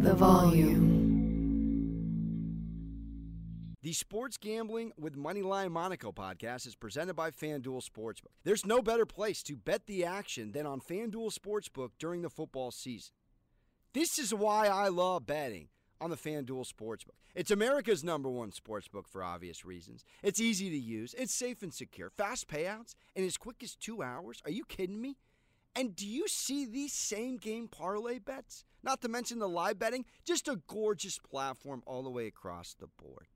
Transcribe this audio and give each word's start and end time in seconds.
the 0.00 0.14
volume. 0.14 0.98
The 3.82 3.92
Sports 3.92 4.38
Gambling 4.38 4.92
with 4.98 5.14
Moneyline 5.14 5.70
Monaco 5.70 6.10
podcast 6.10 6.66
is 6.66 6.74
presented 6.74 7.14
by 7.14 7.30
FanDuel 7.30 7.82
Sportsbook. 7.86 8.32
There's 8.44 8.64
no 8.64 8.80
better 8.80 9.04
place 9.04 9.42
to 9.42 9.56
bet 9.56 9.86
the 9.86 10.06
action 10.06 10.52
than 10.52 10.64
on 10.64 10.80
FanDuel 10.80 11.34
Sportsbook 11.34 11.90
during 11.98 12.22
the 12.22 12.30
football 12.30 12.70
season. 12.70 13.12
This 13.92 14.18
is 14.18 14.32
why 14.32 14.68
I 14.68 14.88
love 14.88 15.26
betting 15.26 15.68
on 16.00 16.08
the 16.08 16.16
FanDuel 16.16 16.66
Sportsbook. 16.66 17.18
It's 17.34 17.50
America's 17.50 18.02
number 18.02 18.30
one 18.30 18.52
sportsbook 18.52 19.06
for 19.06 19.22
obvious 19.22 19.64
reasons. 19.64 20.04
It's 20.22 20.40
easy 20.40 20.70
to 20.70 20.78
use, 20.78 21.14
it's 21.16 21.34
safe 21.34 21.62
and 21.62 21.72
secure, 21.72 22.10
fast 22.10 22.48
payouts, 22.48 22.94
and 23.14 23.24
as 23.24 23.36
quick 23.36 23.62
as 23.62 23.76
two 23.76 24.02
hours. 24.02 24.40
Are 24.44 24.50
you 24.50 24.64
kidding 24.64 25.00
me? 25.00 25.16
And 25.74 25.94
do 25.94 26.06
you 26.06 26.26
see 26.28 26.66
these 26.66 26.92
same 26.92 27.36
game 27.36 27.68
parlay 27.68 28.18
bets? 28.18 28.64
Not 28.82 29.02
to 29.02 29.08
mention 29.08 29.38
the 29.38 29.48
live 29.48 29.78
betting, 29.78 30.04
just 30.24 30.48
a 30.48 30.60
gorgeous 30.66 31.18
platform 31.18 31.82
all 31.86 32.02
the 32.02 32.10
way 32.10 32.26
across 32.26 32.74
the 32.74 32.88
board. 32.88 33.28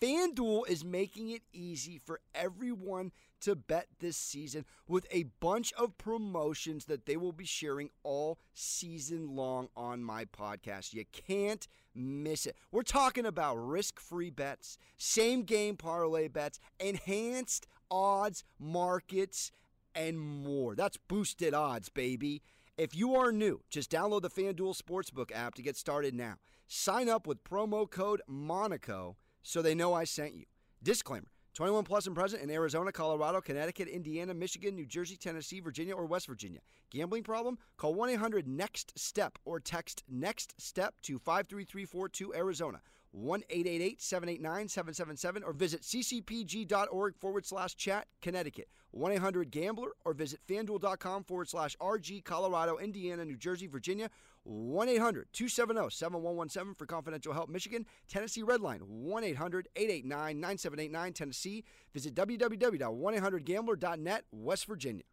FanDuel 0.00 0.66
is 0.66 0.82
making 0.82 1.28
it 1.28 1.42
easy 1.52 1.98
for 1.98 2.20
everyone 2.34 3.12
to 3.40 3.54
bet 3.54 3.86
this 3.98 4.16
season 4.16 4.64
with 4.88 5.06
a 5.10 5.24
bunch 5.40 5.74
of 5.74 5.98
promotions 5.98 6.86
that 6.86 7.04
they 7.04 7.18
will 7.18 7.32
be 7.32 7.44
sharing 7.44 7.90
all 8.02 8.38
season 8.54 9.36
long 9.36 9.68
on 9.76 10.02
my 10.02 10.24
podcast. 10.24 10.94
You 10.94 11.04
can't 11.12 11.66
miss 11.94 12.46
it. 12.46 12.56
We're 12.72 12.82
talking 12.82 13.26
about 13.26 13.56
risk 13.56 14.00
free 14.00 14.30
bets, 14.30 14.78
same 14.96 15.42
game 15.42 15.76
parlay 15.76 16.28
bets, 16.28 16.60
enhanced 16.78 17.66
odds 17.90 18.44
markets, 18.58 19.52
and 19.94 20.18
more. 20.18 20.74
That's 20.74 20.96
boosted 20.96 21.54
odds, 21.54 21.88
baby. 21.88 22.42
If 22.76 22.96
you 22.96 23.14
are 23.14 23.32
new, 23.32 23.62
just 23.68 23.90
download 23.90 24.22
the 24.22 24.30
FanDuel 24.30 24.80
Sportsbook 24.80 25.30
app 25.34 25.54
to 25.56 25.62
get 25.62 25.76
started 25.76 26.14
now. 26.14 26.36
Sign 26.66 27.08
up 27.08 27.26
with 27.26 27.44
promo 27.44 27.90
code 27.90 28.22
Monaco 28.26 29.16
so 29.42 29.60
they 29.60 29.74
know 29.74 29.92
I 29.92 30.04
sent 30.04 30.34
you. 30.34 30.44
Disclaimer 30.82 31.28
21 31.54 31.84
plus 31.84 32.06
and 32.06 32.14
present 32.14 32.42
in 32.42 32.50
Arizona, 32.50 32.92
Colorado, 32.92 33.40
Connecticut, 33.40 33.88
Indiana, 33.88 34.32
Michigan, 34.32 34.74
New 34.74 34.86
Jersey, 34.86 35.16
Tennessee, 35.16 35.60
Virginia, 35.60 35.94
or 35.94 36.06
West 36.06 36.26
Virginia. 36.26 36.60
Gambling 36.90 37.24
problem? 37.24 37.58
Call 37.76 37.94
1 37.94 38.10
800 38.10 38.46
NEXT 38.46 38.98
STEP 38.98 39.38
or 39.44 39.60
text 39.60 40.04
NEXT 40.08 40.54
STEP 40.58 40.94
to 41.02 41.18
53342 41.18 42.34
Arizona. 42.34 42.80
1 43.12 43.42
888 43.50 44.02
789 44.02 44.68
777 44.68 45.42
or 45.42 45.52
visit 45.52 45.82
ccpg.org 45.82 47.16
forward 47.16 47.44
slash 47.46 47.76
chat 47.76 48.06
Connecticut. 48.22 48.68
1 48.92 49.12
800 49.12 49.50
Gambler 49.50 49.90
or 50.04 50.14
visit 50.14 50.40
fanduel.com 50.48 51.24
forward 51.24 51.48
slash 51.48 51.76
RG 51.78 52.24
Colorado, 52.24 52.78
Indiana, 52.78 53.24
New 53.24 53.36
Jersey, 53.36 53.66
Virginia. 53.66 54.08
1 54.44 54.88
800 54.88 55.28
270 55.32 55.90
7117 55.90 56.74
for 56.74 56.86
confidential 56.86 57.34
help. 57.34 57.50
Michigan, 57.50 57.84
Tennessee 58.08 58.42
Redline 58.42 58.80
1 58.82 59.24
800 59.24 59.68
889 59.76 60.40
9789 60.40 61.12
Tennessee. 61.12 61.62
Visit 61.92 62.14
www.1800gambler.net 62.14 64.24
West 64.32 64.66
Virginia. 64.66 65.04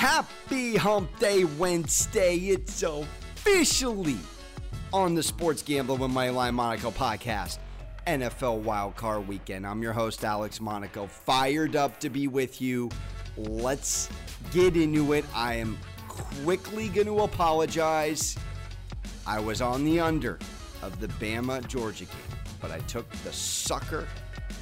Happy 0.00 0.76
Hump 0.76 1.18
Day 1.18 1.44
Wednesday. 1.44 2.34
It's 2.36 2.82
officially 2.82 4.16
on 4.94 5.14
the 5.14 5.22
Sports 5.22 5.60
Gambling 5.60 6.00
with 6.00 6.10
Moneyline 6.10 6.54
Monaco 6.54 6.90
podcast. 6.90 7.58
NFL 8.06 8.64
Wildcard 8.64 9.26
Weekend. 9.26 9.66
I'm 9.66 9.82
your 9.82 9.92
host, 9.92 10.24
Alex 10.24 10.58
Monaco. 10.58 11.06
Fired 11.06 11.76
up 11.76 12.00
to 12.00 12.08
be 12.08 12.28
with 12.28 12.62
you. 12.62 12.88
Let's 13.36 14.08
get 14.52 14.74
into 14.74 15.12
it. 15.12 15.26
I 15.34 15.56
am 15.56 15.76
quickly 16.08 16.88
going 16.88 17.06
to 17.06 17.20
apologize. 17.20 18.38
I 19.26 19.38
was 19.38 19.60
on 19.60 19.84
the 19.84 20.00
under 20.00 20.38
of 20.80 20.98
the 20.98 21.08
Bama 21.08 21.68
Georgia 21.68 22.06
game, 22.06 22.38
but 22.58 22.70
I 22.70 22.78
took 22.80 23.06
the 23.22 23.34
sucker 23.34 24.08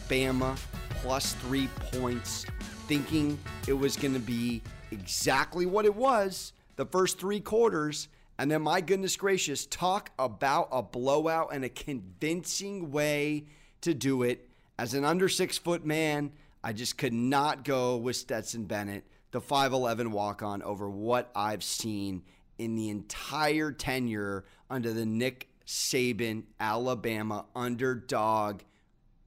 Bama 0.09 0.59
plus 1.01 1.35
three 1.35 1.69
points, 1.93 2.45
thinking 2.89 3.39
it 3.69 3.75
was 3.75 3.97
going 3.97 4.15
to 4.15 4.19
be 4.19 4.63
exactly 4.91 5.67
what 5.67 5.85
it 5.85 5.95
was 5.95 6.53
the 6.79 6.87
first 6.87 7.19
three 7.19 7.41
quarters. 7.41 8.09
And 8.39 8.51
then, 8.51 8.63
my 8.63 8.81
goodness 8.81 9.17
gracious, 9.17 9.67
talk 9.67 10.11
about 10.19 10.69
a 10.71 10.81
blowout 10.81 11.53
and 11.53 11.65
a 11.65 11.69
convincing 11.69 12.93
way 12.93 13.47
to 13.83 13.93
do 13.93 14.23
it. 14.23 14.49
As 14.79 14.95
an 14.95 15.05
under 15.05 15.29
six 15.29 15.59
foot 15.59 15.85
man, 15.85 16.31
I 16.63 16.73
just 16.73 16.97
could 16.97 17.13
not 17.13 17.65
go 17.65 17.97
with 17.97 18.15
Stetson 18.15 18.65
Bennett, 18.65 19.05
the 19.33 19.41
5'11 19.41 20.13
walk 20.13 20.43
on, 20.43 20.63
over 20.63 20.89
what 20.89 21.31
I've 21.35 21.65
seen 21.65 22.23
in 22.59 22.77
the 22.77 22.91
entire 22.91 23.73
tenure 23.73 24.45
under 24.71 24.93
the 24.93 25.05
Nick 25.07 25.49
Saban 25.67 26.45
Alabama 26.61 27.45
underdog 27.57 28.61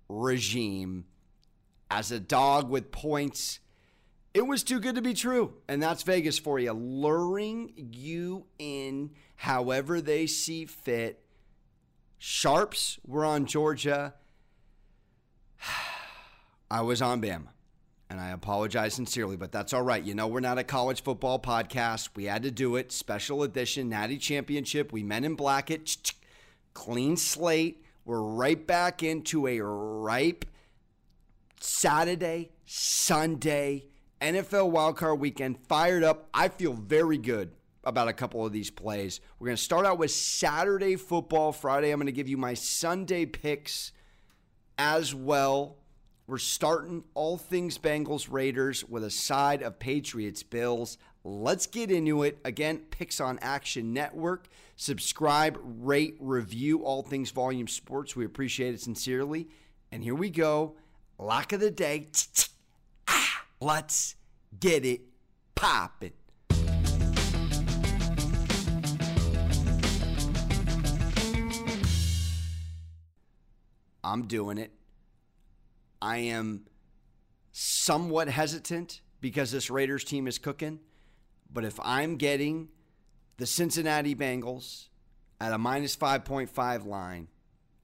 regime. 0.07 1.05
As 1.89 2.11
a 2.11 2.19
dog 2.19 2.69
with 2.69 2.93
points, 2.93 3.59
it 4.33 4.47
was 4.47 4.63
too 4.63 4.79
good 4.79 4.95
to 4.95 5.01
be 5.01 5.13
true. 5.13 5.53
And 5.67 5.81
that's 5.81 6.03
Vegas 6.03 6.39
for 6.39 6.57
you, 6.59 6.71
luring 6.71 7.73
you 7.75 8.45
in 8.57 9.11
however 9.35 10.01
they 10.01 10.25
see 10.27 10.65
fit. 10.65 11.23
Sharps 12.17 12.99
were 13.05 13.25
on 13.25 13.45
Georgia. 13.45 14.13
I 16.71 16.81
was 16.81 17.01
on 17.01 17.21
Bama. 17.21 17.47
And 18.09 18.19
I 18.19 18.31
apologize 18.31 18.93
sincerely, 18.93 19.37
but 19.37 19.53
that's 19.53 19.71
all 19.71 19.83
right. 19.83 20.03
You 20.03 20.13
know, 20.13 20.27
we're 20.27 20.41
not 20.41 20.57
a 20.57 20.65
college 20.65 21.01
football 21.01 21.39
podcast. 21.39 22.09
We 22.13 22.25
had 22.25 22.43
to 22.43 22.51
do 22.51 22.75
it. 22.75 22.91
Special 22.91 23.41
edition, 23.43 23.87
Natty 23.87 24.17
Championship. 24.17 24.91
We 24.91 25.01
men 25.01 25.23
in 25.23 25.35
black 25.35 25.71
it. 25.71 26.13
Clean 26.73 27.15
slate. 27.15 27.85
We're 28.03 28.21
right 28.21 28.67
back 28.67 29.01
into 29.01 29.47
a 29.47 29.61
ripe 29.61 30.43
Saturday, 31.61 32.51
Sunday 32.65 33.90
NFL 34.21 34.71
wildcard 34.71 35.17
weekend 35.17 35.57
fired 35.67 36.03
up. 36.03 36.29
I 36.33 36.47
feel 36.47 36.73
very 36.73 37.17
good 37.17 37.51
about 37.83 38.07
a 38.07 38.13
couple 38.13 38.45
of 38.45 38.51
these 38.51 38.69
plays. 38.69 39.19
We're 39.39 39.47
going 39.47 39.57
to 39.57 39.63
start 39.63 39.85
out 39.85 39.97
with 39.97 40.11
Saturday 40.11 40.95
football. 40.95 41.51
Friday, 41.51 41.89
I'm 41.89 41.97
going 41.97 42.05
to 42.05 42.11
give 42.11 42.29
you 42.29 42.37
my 42.37 42.53
Sunday 42.53 43.25
picks 43.25 43.91
as 44.77 45.15
well. 45.15 45.77
We're 46.27 46.37
starting 46.37 47.03
all 47.15 47.37
things 47.37 47.79
Bengals 47.79 48.31
Raiders 48.31 48.85
with 48.87 49.03
a 49.03 49.09
side 49.09 49.63
of 49.63 49.79
Patriots 49.79 50.43
Bills. 50.43 50.99
Let's 51.23 51.65
get 51.65 51.91
into 51.91 52.23
it. 52.23 52.39
Again, 52.45 52.77
Picks 52.89 53.19
on 53.19 53.39
Action 53.41 53.91
Network. 53.91 54.47
Subscribe, 54.75 55.59
rate, 55.61 56.15
review 56.19 56.83
all 56.83 57.03
things 57.03 57.31
Volume 57.31 57.67
Sports. 57.67 58.15
We 58.15 58.25
appreciate 58.25 58.75
it 58.75 58.81
sincerely. 58.81 59.47
And 59.91 60.03
here 60.03 60.15
we 60.15 60.29
go. 60.29 60.75
Lock 61.17 61.53
of 61.53 61.59
the 61.59 61.71
day. 61.71 62.07
Let's 63.63 64.15
get 64.59 64.85
it 64.85 65.01
poppin'. 65.53 66.13
I'm 74.03 74.25
doing 74.25 74.57
it. 74.57 74.71
I 76.01 76.17
am 76.17 76.65
somewhat 77.51 78.29
hesitant 78.29 79.01
because 79.19 79.51
this 79.51 79.69
Raiders 79.69 80.03
team 80.03 80.27
is 80.27 80.39
cooking. 80.39 80.79
But 81.53 81.63
if 81.63 81.79
I'm 81.83 82.15
getting 82.15 82.69
the 83.37 83.45
Cincinnati 83.45 84.15
Bengals 84.15 84.87
at 85.39 85.53
a 85.53 85.59
minus 85.59 85.95
5.5 85.95 86.87
line 86.87 87.27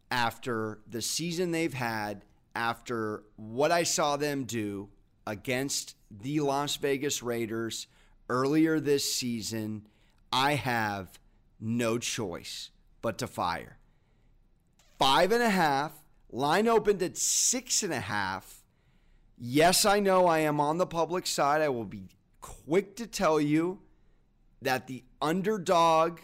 after 0.09 0.79
the 0.89 1.03
season 1.03 1.51
they've 1.51 1.71
had, 1.71 2.25
after 2.55 3.23
what 3.35 3.71
I 3.71 3.83
saw 3.83 4.17
them 4.17 4.45
do 4.45 4.89
against 5.27 5.95
the 6.09 6.39
Las 6.39 6.77
Vegas 6.77 7.21
Raiders 7.21 7.87
earlier 8.29 8.79
this 8.79 9.13
season, 9.13 9.85
I 10.31 10.53
have 10.53 11.19
no 11.59 11.97
choice 11.97 12.71
but 13.01 13.17
to 13.19 13.27
fire. 13.27 13.77
Five 14.97 15.31
and 15.31 15.43
a 15.43 15.49
half, 15.49 15.91
line 16.31 16.67
opened 16.67 17.03
at 17.03 17.17
six 17.17 17.83
and 17.83 17.93
a 17.93 17.99
half. 17.99 18.63
Yes, 19.37 19.85
I 19.85 19.99
know 19.99 20.25
I 20.25 20.39
am 20.39 20.59
on 20.59 20.77
the 20.77 20.87
public 20.87 21.27
side. 21.27 21.61
I 21.61 21.69
will 21.69 21.85
be 21.85 22.09
quick 22.41 22.95
to 22.95 23.05
tell 23.05 23.39
you 23.39 23.79
that 24.61 24.87
the 24.87 25.03
underdog 25.21 26.19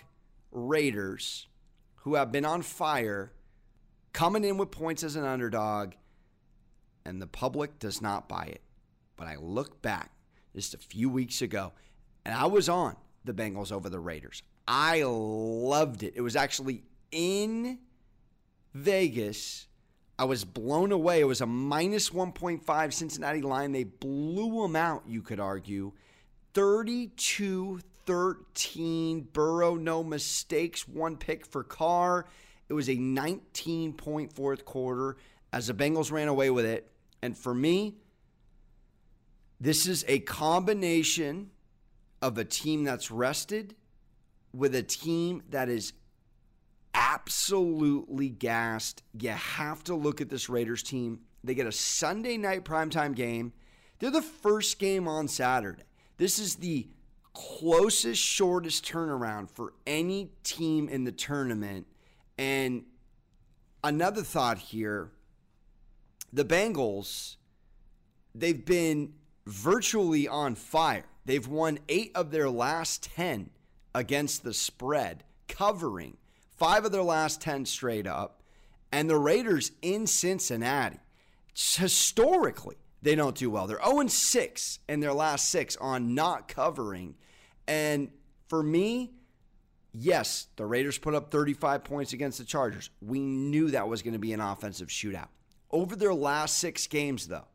Raiders, 0.51 1.47
who 1.97 2.15
have 2.15 2.31
been 2.31 2.45
on 2.45 2.61
fire, 2.61 3.33
coming 4.13 4.43
in 4.43 4.57
with 4.57 4.71
points 4.71 5.03
as 5.03 5.15
an 5.15 5.25
underdog, 5.25 5.93
and 7.05 7.21
the 7.21 7.27
public 7.27 7.79
does 7.79 8.01
not 8.01 8.29
buy 8.29 8.45
it. 8.45 8.62
But 9.15 9.27
I 9.27 9.35
look 9.35 9.81
back 9.81 10.11
just 10.55 10.73
a 10.73 10.77
few 10.77 11.09
weeks 11.09 11.41
ago, 11.41 11.73
And 12.25 12.33
I 12.33 12.45
was 12.45 12.69
on 12.69 12.95
the 13.25 13.33
Bengals 13.33 13.71
over 13.71 13.89
the 13.89 13.99
Raiders. 13.99 14.43
I 14.67 15.03
loved 15.03 16.03
it. 16.03 16.13
It 16.15 16.21
was 16.21 16.35
actually 16.35 16.83
in 17.11 17.79
Vegas. 18.73 19.67
I 20.17 20.25
was 20.25 20.45
blown 20.45 20.91
away. 20.91 21.19
It 21.19 21.25
was 21.25 21.41
a 21.41 21.45
minus 21.45 22.11
1.5 22.11 22.93
Cincinnati 22.93 23.41
line. 23.41 23.71
They 23.71 23.83
blew 23.83 24.61
them 24.61 24.75
out, 24.75 25.03
you 25.07 25.21
could 25.21 25.39
argue. 25.39 25.91
32 26.53 27.81
13. 28.05 29.27
Burrow, 29.33 29.75
no 29.75 30.03
mistakes. 30.03 30.87
One 30.87 31.17
pick 31.17 31.45
for 31.45 31.63
Carr. 31.63 32.25
It 32.69 32.73
was 32.73 32.89
a 32.89 32.95
19 32.95 33.93
point 33.93 34.33
fourth 34.33 34.65
quarter 34.65 35.17
as 35.51 35.67
the 35.67 35.73
Bengals 35.73 36.11
ran 36.11 36.27
away 36.27 36.49
with 36.49 36.65
it. 36.65 36.91
And 37.21 37.37
for 37.37 37.53
me, 37.53 37.95
this 39.63 39.87
is 39.87 40.03
a 40.09 40.19
combination 40.19 41.49
of 42.21 42.37
a 42.37 42.43
team 42.43 42.83
that's 42.83 43.09
rested 43.09 43.75
with 44.53 44.75
a 44.75 44.83
team 44.83 45.41
that 45.51 45.69
is 45.69 45.93
absolutely 46.93 48.27
gassed. 48.27 49.03
You 49.17 49.29
have 49.29 49.81
to 49.85 49.95
look 49.95 50.19
at 50.19 50.27
this 50.27 50.49
Raiders 50.49 50.83
team. 50.83 51.21
They 51.45 51.55
get 51.55 51.65
a 51.65 51.71
Sunday 51.71 52.35
night 52.35 52.65
primetime 52.65 53.15
game. 53.15 53.53
They're 53.99 54.11
the 54.11 54.21
first 54.21 54.79
game 54.79 55.07
on 55.07 55.29
Saturday. 55.29 55.83
This 56.17 56.39
is 56.39 56.57
the 56.57 56.89
closest, 57.31 58.21
shortest 58.21 58.85
turnaround 58.85 59.49
for 59.49 59.75
any 59.87 60.31
team 60.43 60.89
in 60.89 61.05
the 61.05 61.13
tournament. 61.13 61.87
And 62.37 62.83
another 63.81 64.23
thought 64.23 64.57
here 64.57 65.11
the 66.33 66.43
Bengals, 66.43 67.37
they've 68.35 68.65
been 68.65 69.13
virtually 69.45 70.27
on 70.27 70.55
fire. 70.55 71.05
They've 71.25 71.47
won 71.47 71.79
eight 71.89 72.11
of 72.15 72.31
their 72.31 72.49
last 72.49 73.03
10 73.15 73.49
against 73.95 74.43
the 74.43 74.53
spread, 74.53 75.23
covering 75.47 76.17
five 76.57 76.85
of 76.85 76.91
their 76.91 77.03
last 77.03 77.41
10 77.41 77.65
straight 77.65 78.07
up. 78.07 78.41
And 78.91 79.09
the 79.09 79.17
Raiders 79.17 79.71
in 79.81 80.05
Cincinnati, 80.05 80.99
historically, 81.53 82.77
they 83.01 83.15
don't 83.15 83.35
do 83.35 83.49
well. 83.49 83.67
They're 83.67 83.83
0 83.83 84.07
6 84.07 84.79
in 84.87 84.99
their 84.99 85.13
last 85.13 85.49
six 85.49 85.75
on 85.77 86.15
not 86.15 86.47
covering. 86.47 87.15
And 87.67 88.09
for 88.47 88.63
me, 88.63 89.13
yes, 89.93 90.47
the 90.55 90.65
Raiders 90.65 90.97
put 90.97 91.13
up 91.13 91.31
35 91.31 91.83
points 91.83 92.13
against 92.13 92.37
the 92.37 92.45
Chargers. 92.45 92.89
We 93.01 93.19
knew 93.19 93.71
that 93.71 93.87
was 93.87 94.01
going 94.01 94.13
to 94.13 94.19
be 94.19 94.33
an 94.33 94.39
offensive 94.39 94.87
shootout. 94.87 95.29
Over 95.71 95.95
their 95.95 96.13
last 96.13 96.59
six 96.59 96.87
games, 96.87 97.27
though, 97.27 97.47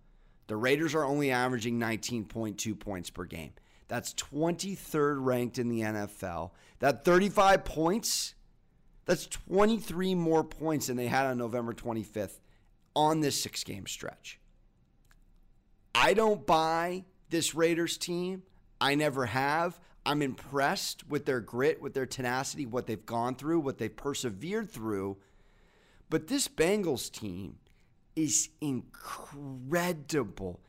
the 0.48 0.56
Raiders 0.56 0.94
are 0.94 1.04
only 1.04 1.30
averaging 1.30 1.78
19.2 1.78 2.78
points 2.78 3.10
per 3.10 3.24
game. 3.24 3.52
That's 3.86 4.12
23rd 4.14 5.24
ranked 5.24 5.58
in 5.58 5.68
the 5.68 5.80
NFL. 5.80 6.50
That 6.80 7.04
35 7.04 7.64
points, 7.64 8.34
that's 9.04 9.26
23 9.26 10.14
more 10.14 10.42
points 10.42 10.88
than 10.88 10.96
they 10.96 11.06
had 11.06 11.26
on 11.26 11.38
November 11.38 11.72
25th 11.72 12.40
on 12.96 13.20
this 13.20 13.40
six 13.40 13.62
game 13.62 13.86
stretch. 13.86 14.40
I 15.94 16.14
don't 16.14 16.46
buy 16.46 17.04
this 17.30 17.54
Raiders 17.54 17.96
team. 17.96 18.42
I 18.80 18.94
never 18.94 19.26
have. 19.26 19.78
I'm 20.06 20.22
impressed 20.22 21.08
with 21.08 21.26
their 21.26 21.40
grit, 21.40 21.82
with 21.82 21.92
their 21.92 22.06
tenacity, 22.06 22.64
what 22.64 22.86
they've 22.86 23.04
gone 23.04 23.34
through, 23.34 23.60
what 23.60 23.78
they've 23.78 23.94
persevered 23.94 24.70
through. 24.70 25.18
But 26.08 26.28
this 26.28 26.48
Bengals 26.48 27.10
team 27.10 27.56
is 28.18 28.50
incredible. 28.60 30.60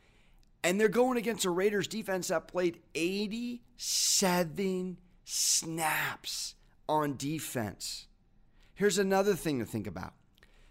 And 0.62 0.80
they're 0.80 0.88
going 0.88 1.18
against 1.18 1.44
a 1.44 1.50
Raiders 1.50 1.88
defense 1.88 2.28
that 2.28 2.46
played 2.46 2.78
87 2.94 4.96
snaps 5.24 6.54
on 6.88 7.16
defense. 7.16 8.06
Here's 8.74 8.98
another 8.98 9.34
thing 9.34 9.58
to 9.58 9.64
think 9.64 9.88
about 9.88 10.12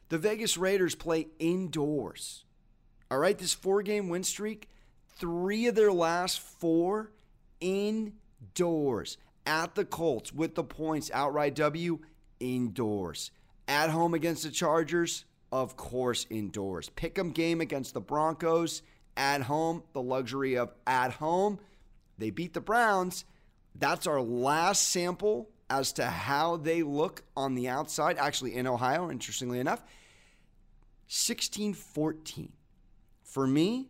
the 0.07 0.17
Vegas 0.17 0.57
Raiders 0.57 0.95
play 0.95 1.27
indoors. 1.37 2.45
All 3.11 3.19
right, 3.19 3.37
this 3.37 3.53
four 3.53 3.81
game 3.81 4.07
win 4.07 4.23
streak, 4.23 4.69
three 5.17 5.67
of 5.67 5.75
their 5.75 5.91
last 5.91 6.39
four 6.39 7.11
indoors. 7.59 9.17
At 9.45 9.75
the 9.75 9.85
Colts 9.85 10.31
with 10.31 10.55
the 10.55 10.63
points, 10.63 11.11
outright 11.13 11.55
W, 11.55 11.99
indoors. 12.39 13.31
At 13.67 13.89
home 13.89 14.13
against 14.13 14.43
the 14.43 14.51
Chargers, 14.51 15.25
of 15.51 15.75
course, 15.77 16.25
indoors. 16.29 16.89
Pick 16.89 17.17
'em 17.17 17.31
game 17.31 17.61
against 17.61 17.93
the 17.93 18.01
Broncos, 18.01 18.81
at 19.19 19.41
home, 19.41 19.83
the 19.93 20.01
luxury 20.01 20.57
of 20.57 20.73
at 20.87 21.13
home. 21.13 21.59
They 22.17 22.29
beat 22.29 22.53
the 22.53 22.61
Browns. 22.61 23.25
That's 23.75 24.07
our 24.07 24.21
last 24.21 24.87
sample 24.87 25.49
as 25.69 25.93
to 25.93 26.05
how 26.05 26.57
they 26.57 26.81
look 26.81 27.23
on 27.35 27.53
the 27.53 27.67
outside, 27.67 28.17
actually 28.17 28.55
in 28.55 28.65
Ohio, 28.65 29.11
interestingly 29.11 29.59
enough. 29.59 29.83
16 31.07 31.73
14. 31.73 32.53
For 33.21 33.45
me, 33.45 33.89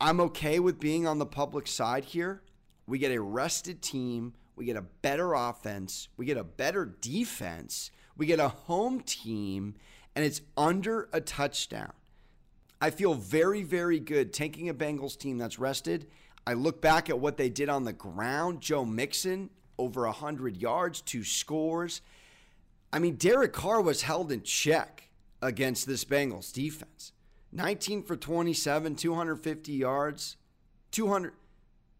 I'm 0.00 0.20
okay 0.20 0.60
with 0.60 0.78
being 0.78 1.06
on 1.06 1.18
the 1.18 1.26
public 1.26 1.66
side 1.66 2.04
here. 2.04 2.42
We 2.86 2.98
get 2.98 3.12
a 3.12 3.20
rested 3.20 3.82
team. 3.82 4.34
We 4.54 4.66
get 4.66 4.76
a 4.76 4.82
better 4.82 5.34
offense. 5.34 6.08
We 6.16 6.26
get 6.26 6.36
a 6.36 6.44
better 6.44 6.84
defense. 6.84 7.90
We 8.16 8.26
get 8.26 8.40
a 8.40 8.48
home 8.48 9.00
team, 9.00 9.74
and 10.16 10.24
it's 10.24 10.40
under 10.56 11.08
a 11.12 11.20
touchdown. 11.20 11.92
I 12.80 12.90
feel 12.90 13.14
very, 13.14 13.62
very 13.62 14.00
good 14.00 14.32
taking 14.32 14.68
a 14.68 14.74
Bengals 14.74 15.16
team 15.16 15.36
that's 15.36 15.58
rested. 15.58 16.08
I 16.46 16.54
look 16.54 16.80
back 16.80 17.10
at 17.10 17.18
what 17.18 17.36
they 17.36 17.50
did 17.50 17.68
on 17.68 17.84
the 17.84 17.92
ground. 17.92 18.60
Joe 18.62 18.84
Mixon, 18.84 19.50
over 19.78 20.06
100 20.06 20.56
yards, 20.56 21.02
two 21.02 21.22
scores. 21.22 22.00
I 22.92 22.98
mean, 22.98 23.16
Derek 23.16 23.52
Carr 23.52 23.82
was 23.82 24.02
held 24.02 24.32
in 24.32 24.42
check 24.42 25.10
against 25.42 25.86
this 25.86 26.04
Bengals 26.04 26.52
defense. 26.52 27.12
19 27.52 28.02
for 28.02 28.16
27, 28.16 28.96
250 28.96 29.72
yards, 29.72 30.36
200. 30.92 31.32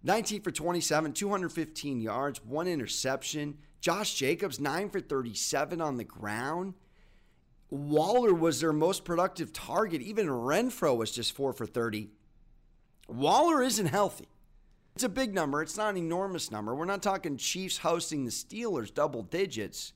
19 0.03 0.43
for 0.43 0.51
27, 0.51 1.13
215 1.13 2.01
yards, 2.01 2.45
one 2.45 2.69
interception. 2.69 3.59
Josh 3.81 4.15
Jacobs, 4.15 4.59
9 4.59 4.89
for 4.89 5.01
37 5.01 5.81
on 5.81 5.97
the 5.97 6.05
ground. 6.05 6.75
Waller 7.71 8.33
was 8.33 8.61
their 8.61 8.73
most 8.73 9.05
productive 9.05 9.53
target. 9.53 10.01
Even 10.03 10.29
Renfrow 10.29 10.97
was 10.97 11.11
just 11.11 11.33
4 11.33 11.53
for 11.53 11.67
30. 11.67 12.11
Waller 13.09 13.63
isn't 13.63 13.87
healthy. 13.87 14.29
It's 14.95 15.05
a 15.05 15.09
big 15.09 15.35
number. 15.35 15.61
It's 15.63 15.77
not 15.77 15.91
an 15.91 15.99
enormous 15.99 16.51
number. 16.51 16.75
We're 16.75 16.87
not 16.87 17.03
talking 17.03 17.37
Chiefs 17.37 17.79
hosting 17.79 18.25
the 18.25 18.31
Steelers 18.31 18.93
double 18.93 19.23
digits. 19.23 19.93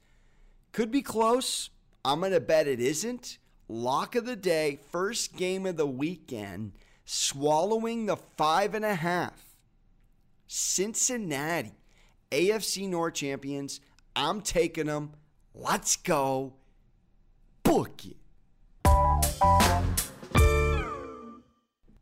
Could 0.72 0.90
be 0.90 1.02
close. 1.02 1.70
I'm 2.04 2.20
going 2.20 2.32
to 2.32 2.40
bet 2.40 2.68
it 2.68 2.80
isn't. 2.80 3.38
Lock 3.68 4.14
of 4.14 4.26
the 4.26 4.36
day, 4.36 4.80
first 4.90 5.36
game 5.36 5.64
of 5.64 5.76
the 5.76 5.86
weekend, 5.86 6.72
swallowing 7.04 8.06
the 8.06 8.16
five 8.16 8.74
and 8.74 8.84
a 8.84 8.94
half. 8.94 9.54
Cincinnati, 10.48 11.72
AFC 12.32 12.88
North 12.88 13.14
champions. 13.14 13.80
I'm 14.16 14.42
taking 14.42 14.86
them. 14.86 15.12
Let's 15.54 15.96
go. 15.96 16.54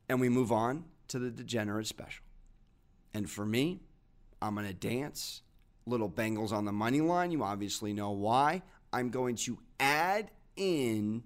And 0.08 0.18
we 0.18 0.30
move 0.30 0.50
on 0.50 0.86
to 1.08 1.18
the 1.18 1.30
degenerate 1.30 1.86
special. 1.86 2.24
And 3.12 3.28
for 3.28 3.44
me, 3.44 3.82
I'm 4.40 4.54
going 4.54 4.66
to 4.66 4.72
dance. 4.72 5.42
Little 5.84 6.08
Bengals 6.08 6.52
on 6.52 6.64
the 6.64 6.72
money 6.72 7.02
line. 7.02 7.32
You 7.32 7.42
obviously 7.42 7.92
know 7.92 8.12
why. 8.12 8.62
I'm 8.94 9.10
going 9.10 9.36
to 9.36 9.58
add 9.78 10.30
in, 10.56 11.22